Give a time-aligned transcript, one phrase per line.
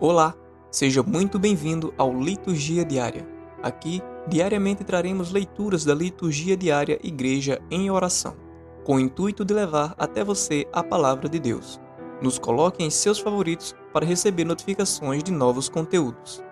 [0.00, 0.32] Olá,
[0.70, 3.26] seja muito bem-vindo ao Liturgia Diária.
[3.60, 8.36] Aqui, diariamente traremos leituras da Liturgia Diária Igreja em Oração,
[8.84, 11.80] com o intuito de levar até você a palavra de Deus.
[12.22, 16.44] Nos coloque em seus favoritos para receber notificações de novos conteúdos.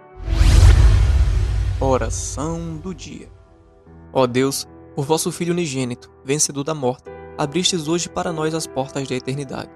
[1.81, 3.31] Oração do Dia
[4.13, 4.67] Ó Deus,
[4.97, 7.05] por vosso Filho unigênito, vencedor da morte,
[7.39, 9.71] abristes hoje para nós as portas da eternidade.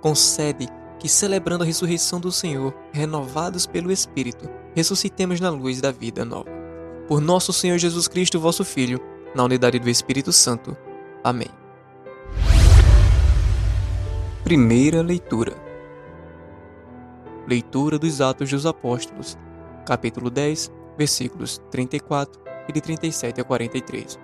[0.00, 0.68] Concede
[0.98, 6.50] que, celebrando a ressurreição do Senhor, renovados pelo Espírito, ressuscitemos na luz da vida nova.
[7.06, 9.00] Por nosso Senhor Jesus Cristo, vosso Filho,
[9.34, 10.76] na unidade do Espírito Santo.
[11.22, 11.48] Amém.
[14.42, 15.54] Primeira leitura.
[17.46, 19.38] Leitura dos Atos dos Apóstolos,
[19.84, 24.18] capítulo 10, versículos 34 e de 37 a 43.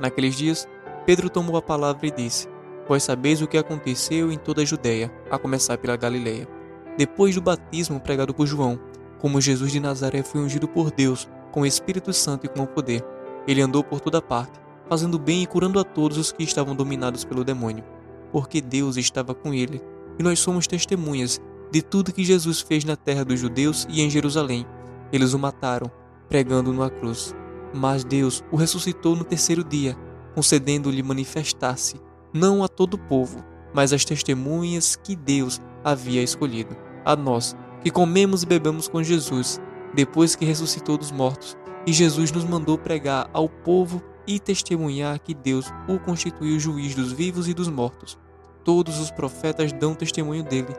[0.00, 0.68] Naqueles dias,
[1.04, 2.48] Pedro tomou a palavra e disse:
[2.88, 6.48] Vós sabeis o que aconteceu em toda a Judéia, a começar pela Galileia.
[6.96, 8.78] Depois do batismo pregado por João,
[9.18, 12.66] como Jesus de Nazaré foi ungido por Deus com o Espírito Santo e com o
[12.66, 13.04] poder,
[13.46, 17.24] ele andou por toda parte, fazendo bem e curando a todos os que estavam dominados
[17.24, 17.84] pelo demônio,
[18.30, 19.82] porque Deus estava com ele,
[20.18, 21.40] e nós somos testemunhas
[21.72, 24.64] de tudo que Jesus fez na terra dos judeus e em Jerusalém.
[25.12, 25.90] Eles o mataram,
[26.28, 27.34] pregando-no à cruz.
[27.74, 29.96] Mas Deus o ressuscitou no terceiro dia,
[30.34, 32.05] concedendo-lhe manifestar-se
[32.36, 33.42] não a todo o povo,
[33.72, 39.60] mas às testemunhas que Deus havia escolhido, a nós, que comemos e bebemos com Jesus,
[39.94, 45.32] depois que ressuscitou dos mortos, e Jesus nos mandou pregar ao povo e testemunhar que
[45.32, 48.18] Deus o constituiu juiz dos vivos e dos mortos.
[48.64, 50.74] Todos os profetas dão testemunho dele.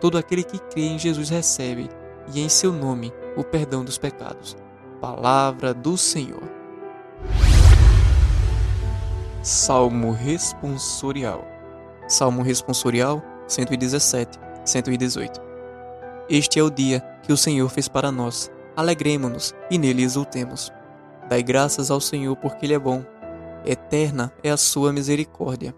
[0.00, 1.88] Todo aquele que crê em Jesus recebe,
[2.32, 4.56] e em seu nome, o perdão dos pecados.
[5.00, 6.61] Palavra do Senhor.
[9.42, 11.44] Salmo responsorial.
[12.06, 15.40] Salmo responsorial 117, 118.
[16.30, 18.52] Este é o dia que o Senhor fez para nós.
[18.76, 20.70] Alegremo-nos e nele exultemos.
[21.28, 23.04] Dai graças ao Senhor porque ele é bom.
[23.66, 25.74] Eterna é a sua misericórdia.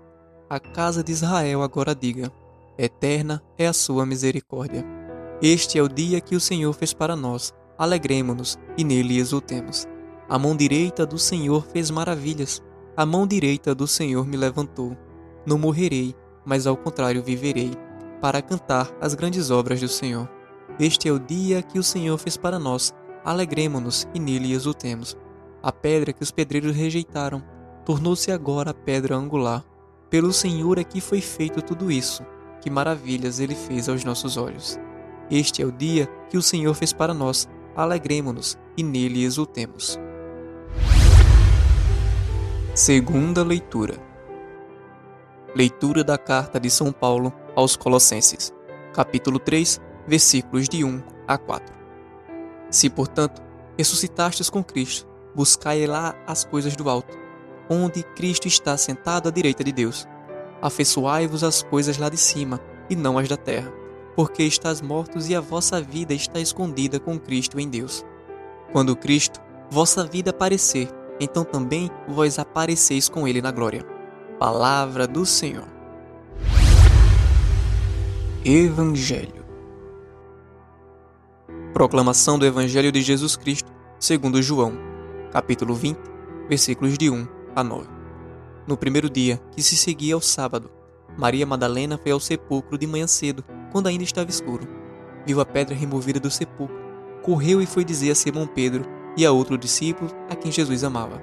[0.50, 2.30] A casa de Israel agora diga:
[2.76, 4.84] Eterna é a sua misericórdia.
[5.40, 7.54] Este é o dia que o Senhor fez para nós.
[7.78, 9.88] Alegremo-nos e nele exultemos.
[10.28, 12.62] A mão direita do Senhor fez maravilhas.
[12.96, 14.96] A mão direita do Senhor me levantou.
[15.44, 16.14] Não morrerei,
[16.46, 17.72] mas ao contrário viverei,
[18.20, 20.30] para cantar as grandes obras do Senhor.
[20.78, 22.94] Este é o dia que o Senhor fez para nós.
[23.24, 25.16] Alegremo-nos e nele exultemos.
[25.60, 27.42] A pedra que os pedreiros rejeitaram
[27.84, 29.64] tornou-se agora a pedra angular.
[30.08, 32.24] Pelo Senhor é que foi feito tudo isso.
[32.60, 34.78] Que maravilhas ele fez aos nossos olhos.
[35.28, 37.48] Este é o dia que o Senhor fez para nós.
[37.74, 39.98] Alegremo-nos e nele exultemos.
[42.74, 43.94] Segunda leitura.
[45.54, 48.52] Leitura da carta de São Paulo aos Colossenses,
[48.92, 51.72] capítulo 3, versículos de 1 a 4.
[52.70, 53.40] Se, portanto,
[53.78, 57.16] ressuscitastes com Cristo, buscai lá as coisas do alto,
[57.70, 60.08] onde Cristo está sentado à direita de Deus.
[60.60, 63.72] Afeiçoai-vos as coisas lá de cima, e não as da terra,
[64.16, 68.04] porque estás mortos e a vossa vida está escondida com Cristo em Deus.
[68.72, 69.40] Quando Cristo,
[69.70, 70.88] vossa vida aparecer,
[71.20, 73.84] então também vós apareceis com ele na glória.
[74.38, 75.68] Palavra do Senhor.
[78.44, 79.44] Evangelho.
[81.72, 84.74] Proclamação do Evangelho de Jesus Cristo, segundo João,
[85.32, 85.98] capítulo 20,
[86.48, 87.26] versículos de 1
[87.56, 87.88] a 9.
[88.66, 90.70] No primeiro dia, que se seguia ao sábado,
[91.16, 94.68] Maria Madalena foi ao sepulcro de manhã cedo, quando ainda estava escuro.
[95.26, 96.76] Viu a pedra removida do sepulcro,
[97.22, 98.84] correu e foi dizer a Simão Pedro
[99.16, 101.22] e a outro discípulo a quem Jesus amava.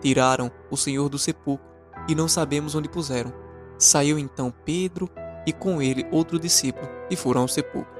[0.00, 1.66] Tiraram o Senhor do sepulcro
[2.08, 3.32] e não sabemos onde puseram.
[3.78, 5.08] Saiu então Pedro
[5.46, 7.92] e com ele outro discípulo e foram ao sepulcro.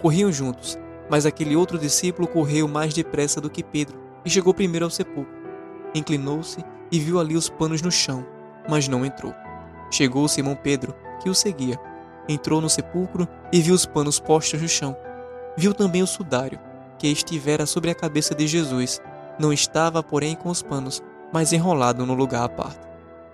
[0.00, 0.78] Corriam juntos,
[1.10, 5.40] mas aquele outro discípulo correu mais depressa do que Pedro e chegou primeiro ao sepulcro.
[5.94, 8.24] Inclinou-se e viu ali os panos no chão,
[8.68, 9.34] mas não entrou.
[9.90, 11.78] Chegou Simão Pedro, que o seguia.
[12.28, 14.96] Entrou no sepulcro e viu os panos postos no chão.
[15.56, 16.60] Viu também o sudário
[17.00, 19.00] que estivera sobre a cabeça de Jesus.
[19.38, 21.02] Não estava, porém, com os panos,
[21.32, 22.86] mas enrolado no lugar à parte.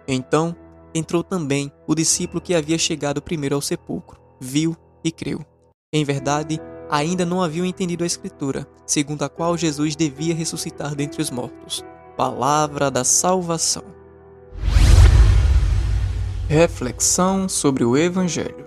[0.06, 0.54] Então
[0.94, 5.44] entrou também o discípulo que havia chegado primeiro ao sepulcro, viu e creu.
[5.92, 11.20] Em verdade, ainda não haviam entendido a Escritura, segundo a qual Jesus devia ressuscitar dentre
[11.20, 11.84] os mortos.
[12.16, 13.82] Palavra da salvação.
[16.48, 18.64] Reflexão sobre o Evangelho.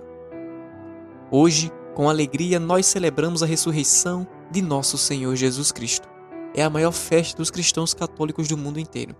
[1.30, 6.08] Hoje, com alegria, nós celebramos a ressurreição de nosso Senhor Jesus Cristo.
[6.54, 9.14] É a maior festa dos cristãos católicos do mundo inteiro.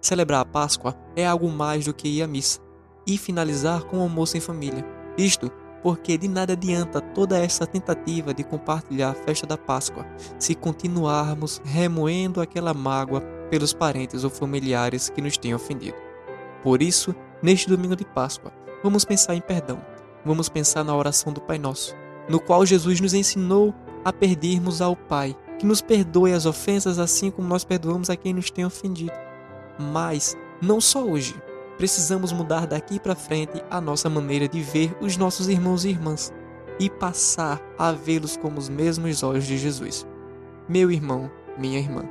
[0.00, 2.60] Celebrar a Páscoa é algo mais do que ir à missa
[3.06, 4.84] e finalizar com o almoço em família.
[5.16, 5.50] Isto
[5.82, 10.04] porque de nada adianta toda essa tentativa de compartilhar a festa da Páscoa
[10.38, 13.20] se continuarmos remoendo aquela mágoa
[13.50, 15.96] pelos parentes ou familiares que nos têm ofendido.
[16.62, 18.52] Por isso, neste domingo de Páscoa,
[18.82, 19.80] vamos pensar em perdão.
[20.24, 21.94] Vamos pensar na oração do Pai Nosso,
[22.28, 23.74] no qual Jesus nos ensinou
[24.04, 28.34] a pedirmos ao Pai que nos perdoe as ofensas assim como nós perdoamos a quem
[28.34, 29.12] nos tem ofendido.
[29.78, 31.34] Mas não só hoje.
[31.76, 36.32] Precisamos mudar daqui para frente a nossa maneira de ver os nossos irmãos e irmãs
[36.78, 40.06] e passar a vê-los como os mesmos olhos de Jesus.
[40.68, 42.04] Meu irmão, minha irmã,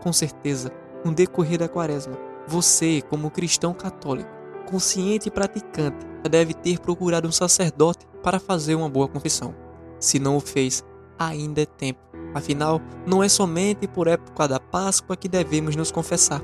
[0.00, 0.72] com certeza,
[1.04, 4.30] no decorrer da quaresma, você, como cristão católico,
[4.66, 9.61] consciente e praticante, deve ter procurado um sacerdote para fazer uma boa confissão.
[10.02, 10.84] Se não o fez,
[11.18, 12.00] ainda é tempo.
[12.34, 16.42] Afinal, não é somente por época da Páscoa que devemos nos confessar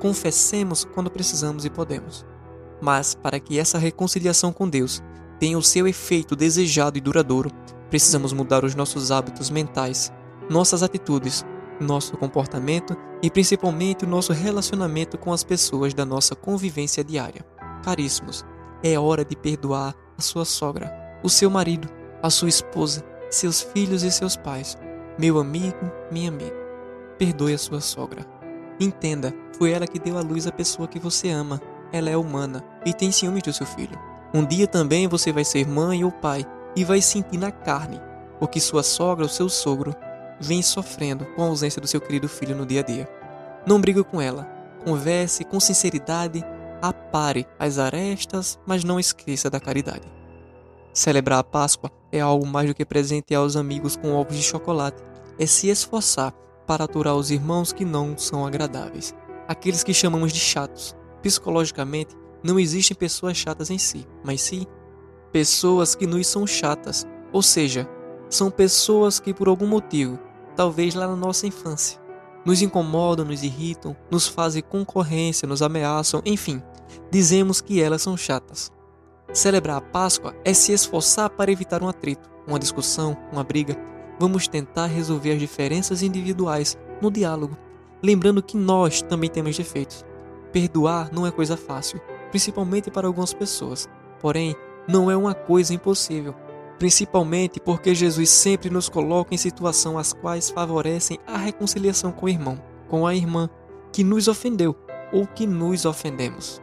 [0.00, 2.26] confessemos quando precisamos e podemos.
[2.80, 5.02] Mas, para que essa reconciliação com Deus
[5.38, 7.50] tenha o seu efeito desejado e duradouro,
[7.90, 10.10] precisamos mudar os nossos hábitos mentais,
[10.48, 11.44] nossas atitudes,
[11.78, 17.44] nosso comportamento e principalmente o nosso relacionamento com as pessoas da nossa convivência diária.
[17.84, 18.44] Caríssimos,
[18.82, 20.90] é hora de perdoar a sua sogra,
[21.22, 21.88] o seu marido,
[22.22, 24.76] a sua esposa, seus filhos e seus pais.
[25.18, 26.54] Meu amigo, minha amiga,
[27.18, 28.24] perdoe a sua sogra.
[28.78, 31.60] Entenda, foi ela que deu à luz a pessoa que você ama.
[31.92, 33.98] Ela é humana e tem ciúmes do seu filho.
[34.32, 36.46] Um dia também você vai ser mãe ou pai
[36.76, 38.00] e vai sentir na carne
[38.40, 39.94] o que sua sogra ou seu sogro
[40.40, 43.08] vem sofrendo com a ausência do seu querido filho no dia a dia.
[43.66, 44.48] Não brigue com ela.
[44.84, 46.42] Converse com sinceridade,
[46.80, 50.19] apare as arestas, mas não esqueça da caridade.
[50.92, 55.02] Celebrar a Páscoa é algo mais do que presentear os amigos com ovos de chocolate.
[55.38, 56.32] É se esforçar
[56.66, 59.14] para aturar os irmãos que não são agradáveis,
[59.48, 60.96] aqueles que chamamos de chatos.
[61.22, 64.66] Psicologicamente, não existem pessoas chatas em si, mas sim
[65.32, 67.88] pessoas que nos são chatas, ou seja,
[68.28, 70.18] são pessoas que por algum motivo,
[70.56, 72.00] talvez lá na nossa infância,
[72.44, 76.62] nos incomodam, nos irritam, nos fazem concorrência, nos ameaçam, enfim,
[77.10, 78.72] dizemos que elas são chatas.
[79.32, 83.76] Celebrar a Páscoa é se esforçar para evitar um atrito, uma discussão, uma briga,
[84.18, 87.56] vamos tentar resolver as diferenças individuais no diálogo,
[88.02, 90.04] lembrando que nós também temos defeitos.
[90.52, 92.00] Perdoar não é coisa fácil,
[92.30, 93.88] principalmente para algumas pessoas,
[94.20, 94.56] porém,
[94.88, 96.34] não é uma coisa impossível,
[96.76, 102.28] principalmente porque Jesus sempre nos coloca em situações as quais favorecem a reconciliação com o
[102.28, 103.48] irmão, com a irmã
[103.92, 104.74] que nos ofendeu
[105.12, 106.60] ou que nos ofendemos.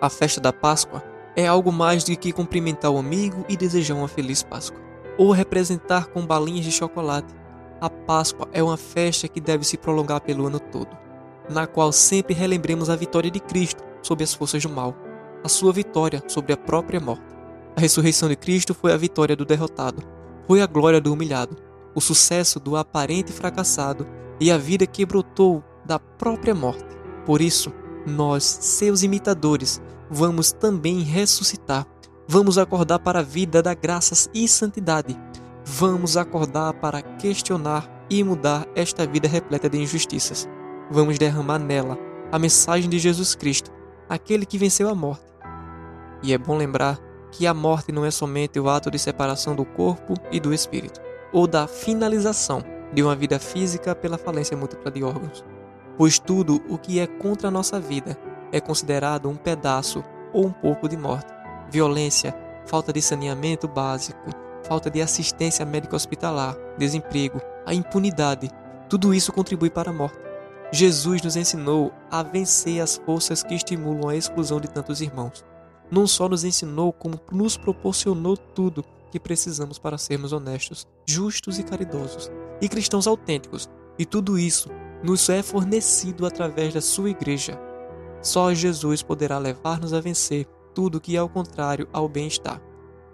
[0.00, 4.08] A festa da Páscoa é algo mais do que cumprimentar o amigo e desejar uma
[4.08, 4.80] feliz Páscoa
[5.18, 7.34] ou representar com balinhas de chocolate.
[7.80, 10.96] A Páscoa é uma festa que deve se prolongar pelo ano todo,
[11.48, 14.96] na qual sempre relembremos a vitória de Cristo sobre as forças do mal,
[15.44, 17.36] a sua vitória sobre a própria morte.
[17.76, 20.02] A ressurreição de Cristo foi a vitória do derrotado,
[20.46, 21.56] foi a glória do humilhado,
[21.94, 24.06] o sucesso do aparente fracassado
[24.40, 26.96] e a vida que brotou da própria morte.
[27.26, 27.72] Por isso,
[28.06, 31.86] nós, seus imitadores, vamos também ressuscitar
[32.28, 35.16] Vamos acordar para a vida da graça e santidade.
[35.64, 40.48] Vamos acordar para questionar e mudar esta vida repleta de injustiças.
[40.90, 41.96] Vamos derramar nela
[42.32, 43.70] a mensagem de Jesus Cristo,
[44.08, 45.24] aquele que venceu a morte.
[46.20, 46.98] E é bom lembrar
[47.30, 51.00] que a morte não é somente o ato de separação do corpo e do espírito,
[51.32, 52.60] ou da finalização
[52.92, 55.44] de uma vida física pela falência múltipla de órgãos.
[55.96, 58.18] Pois tudo o que é contra a nossa vida
[58.52, 61.36] é considerado um pedaço ou um pouco de morte
[61.70, 62.34] violência,
[62.66, 64.30] falta de saneamento básico,
[64.64, 68.50] falta de assistência médica hospitalar, desemprego, a impunidade,
[68.88, 70.18] tudo isso contribui para a morte.
[70.72, 75.44] Jesus nos ensinou a vencer as forças que estimulam a exclusão de tantos irmãos.
[75.90, 81.62] Não só nos ensinou, como nos proporcionou tudo que precisamos para sermos honestos, justos e
[81.62, 83.70] caridosos, e cristãos autênticos.
[83.96, 84.68] E tudo isso
[85.02, 87.58] nos é fornecido através da sua igreja.
[88.26, 92.60] Só Jesus poderá levar-nos a vencer tudo que é ao contrário ao bem-estar,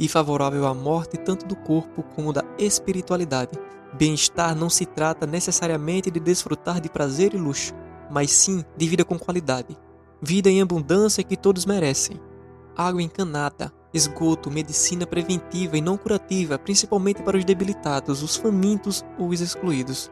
[0.01, 3.51] e favorável à morte tanto do corpo como da espiritualidade.
[3.93, 7.75] Bem-estar não se trata necessariamente de desfrutar de prazer e luxo,
[8.11, 9.77] mas sim de vida com qualidade,
[10.23, 12.19] vida em abundância que todos merecem.
[12.75, 19.29] Água encanada, esgoto, medicina preventiva e não curativa, principalmente para os debilitados, os famintos ou
[19.29, 20.11] os excluídos.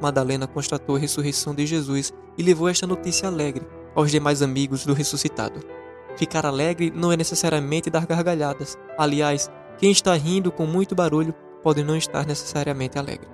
[0.00, 4.92] Madalena constatou a ressurreição de Jesus e levou esta notícia alegre aos demais amigos do
[4.92, 5.58] ressuscitado.
[6.16, 8.78] Ficar alegre não é necessariamente dar gargalhadas.
[8.96, 13.28] Aliás, quem está rindo com muito barulho pode não estar necessariamente alegre,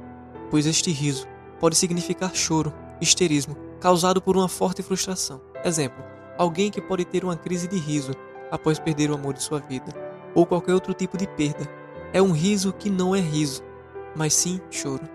[0.50, 1.26] pois este riso
[1.60, 5.40] pode significar choro, histerismo, causado por uma forte frustração.
[5.64, 6.02] Exemplo:
[6.38, 8.12] alguém que pode ter uma crise de riso
[8.50, 9.92] após perder o amor de sua vida.
[10.34, 11.68] ou qualquer outro tipo de perda.
[12.10, 13.62] É um riso que não é riso,
[14.16, 15.06] mas sim choro.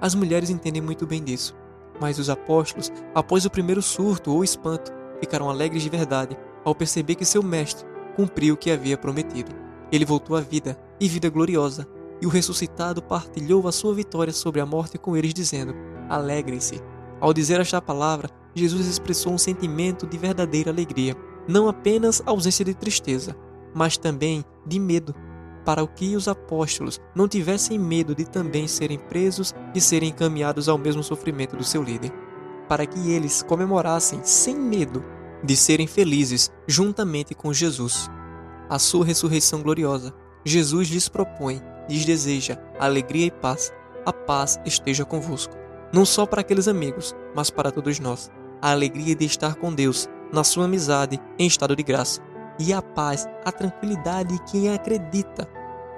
[0.00, 1.54] As mulheres entendem muito bem disso,
[2.02, 7.14] mas os apóstolos, após o primeiro surto ou espanto, ficaram alegres de verdade ao perceber
[7.14, 9.52] que seu mestre cumpriu o que havia prometido.
[9.92, 11.86] Ele voltou à vida, e vida gloriosa,
[12.20, 15.74] e o ressuscitado partilhou a sua vitória sobre a morte com eles, dizendo:
[16.08, 16.82] Alegrem-se.
[17.20, 21.16] Ao dizer esta palavra, Jesus expressou um sentimento de verdadeira alegria,
[21.46, 23.36] não apenas ausência de tristeza,
[23.72, 25.14] mas também de medo,
[25.64, 30.78] para que os apóstolos não tivessem medo de também serem presos e serem encaminhados ao
[30.78, 32.12] mesmo sofrimento do seu líder,
[32.68, 35.04] para que eles comemorassem sem medo
[35.42, 38.10] de serem felizes juntamente com Jesus.
[38.68, 40.14] A sua ressurreição gloriosa,
[40.44, 43.72] Jesus lhes propõe, lhes deseja alegria e paz.
[44.04, 45.54] A paz esteja convosco.
[45.92, 48.30] Não só para aqueles amigos, mas para todos nós.
[48.60, 52.20] A alegria de estar com Deus, na sua amizade, em estado de graça.
[52.64, 55.48] E a paz, a tranquilidade de quem acredita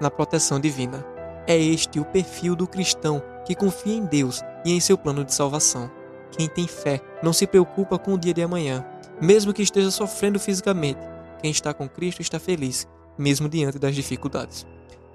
[0.00, 1.04] na proteção divina.
[1.46, 5.34] É este o perfil do cristão que confia em Deus e em seu plano de
[5.34, 5.90] salvação.
[6.30, 8.82] Quem tem fé não se preocupa com o dia de amanhã,
[9.20, 11.00] mesmo que esteja sofrendo fisicamente.
[11.42, 14.66] Quem está com Cristo está feliz, mesmo diante das dificuldades.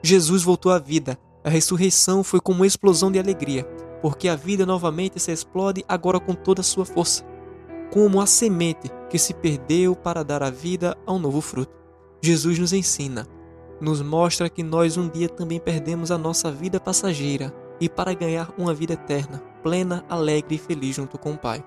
[0.03, 1.17] Jesus voltou à vida.
[1.43, 3.63] A ressurreição foi como uma explosão de alegria,
[4.03, 7.25] porque a vida novamente se explode agora com toda a sua força,
[7.91, 11.73] como a semente que se perdeu para dar a vida a um novo fruto.
[12.21, 13.27] Jesus nos ensina,
[13.81, 18.53] nos mostra que nós um dia também perdemos a nossa vida passageira e para ganhar
[18.57, 21.63] uma vida eterna, plena, alegre e feliz junto com o Pai.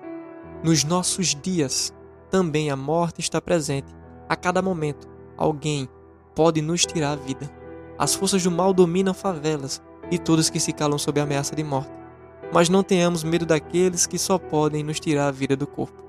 [0.63, 1.93] Nos nossos dias,
[2.29, 3.93] também a morte está presente.
[4.29, 5.89] A cada momento, alguém
[6.35, 7.51] pode nos tirar a vida.
[7.97, 11.63] As forças do mal dominam favelas e todos que se calam sob a ameaça de
[11.63, 11.91] morte.
[12.53, 16.02] Mas não tenhamos medo daqueles que só podem nos tirar a vida do corpo.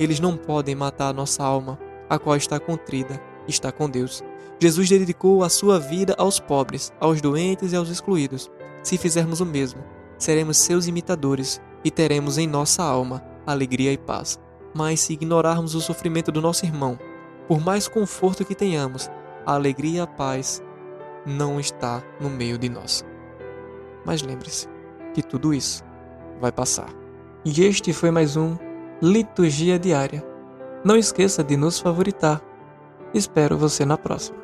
[0.00, 1.78] Eles não podem matar a nossa alma,
[2.08, 4.24] a qual está contrida está com Deus.
[4.58, 8.50] Jesus dedicou a sua vida aos pobres, aos doentes e aos excluídos.
[8.82, 9.82] Se fizermos o mesmo,
[10.18, 14.38] seremos seus imitadores e teremos em nossa alma alegria e paz.
[14.74, 16.98] Mas se ignorarmos o sofrimento do nosso irmão,
[17.48, 19.10] por mais conforto que tenhamos,
[19.44, 20.62] a alegria e a paz
[21.26, 23.04] não está no meio de nós.
[24.04, 24.68] Mas lembre-se
[25.12, 25.82] que tudo isso
[26.40, 26.88] vai passar.
[27.44, 28.56] E este foi mais um
[29.02, 30.22] Liturgia Diária.
[30.84, 32.38] Não esqueça de nos favoritar.
[33.14, 34.36] Espero você na próxima.